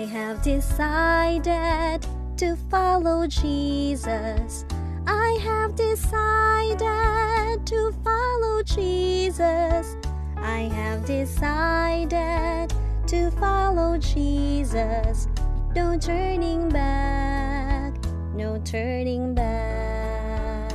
[0.00, 2.06] I have decided
[2.38, 4.64] to follow Jesus.
[5.06, 9.96] I have decided to follow Jesus.
[10.38, 12.72] I have decided
[13.08, 15.28] to follow Jesus.
[15.76, 17.92] No turning back,
[18.34, 20.72] no turning back.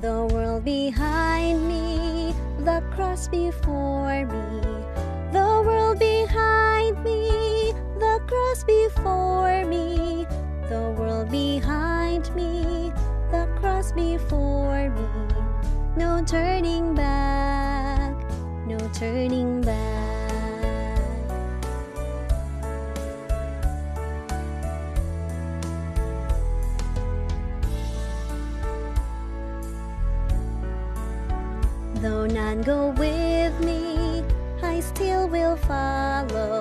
[0.00, 4.65] The world behind me, the cross before me.
[8.56, 10.26] Cross before me.
[10.68, 12.92] The world behind me,
[13.30, 15.08] the cross before me.
[15.96, 18.14] No turning back,
[18.66, 20.16] no turning back.
[31.96, 34.22] Though none go with me,
[34.62, 36.55] I still will follow.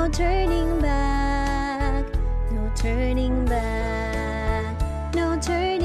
[0.00, 2.06] No turning back,
[2.50, 5.79] no turning back, no turning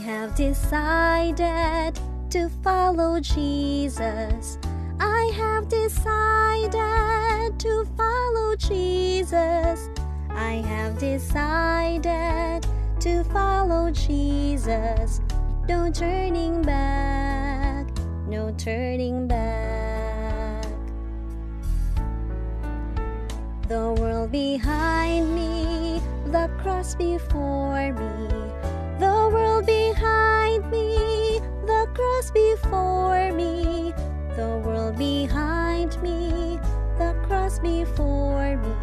[0.00, 1.98] have decided
[2.30, 4.58] to follow Jesus.
[4.98, 9.88] I have decided to follow Jesus.
[10.30, 12.66] I have decided
[13.00, 15.20] to follow Jesus.
[15.68, 17.86] No turning back,
[18.26, 20.66] no turning back.
[23.68, 28.59] The world behind me, the cross before me.
[29.30, 33.94] The world behind me, the cross before me.
[34.34, 36.58] The world behind me,
[36.98, 38.74] the cross before me.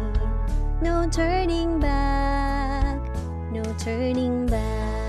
[0.80, 2.98] No turning back,
[3.52, 5.04] no turning back.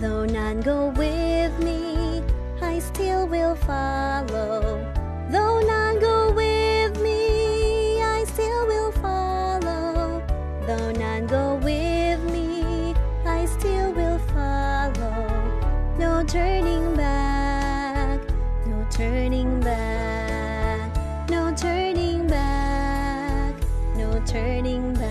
[0.00, 1.21] Though none go with
[24.32, 25.01] turning